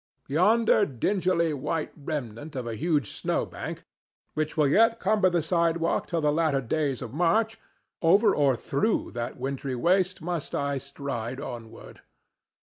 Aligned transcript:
Yonder 0.27 0.83
dingily 0.83 1.53
white 1.53 1.91
remnant 1.95 2.55
of 2.55 2.65
a 2.65 2.73
huge 2.73 3.11
snowbank, 3.11 3.83
which 4.33 4.57
will 4.57 4.67
yet 4.67 4.99
cumber 4.99 5.29
the 5.29 5.43
sidewalk 5.43 6.07
till 6.07 6.21
the 6.21 6.31
latter 6.31 6.59
days 6.59 7.03
of 7.03 7.13
March, 7.13 7.59
over 8.01 8.35
or 8.35 8.55
through 8.55 9.11
that 9.11 9.37
wintry 9.37 9.75
waste 9.75 10.19
must 10.19 10.55
I 10.55 10.79
stride 10.79 11.39
onward. 11.39 12.01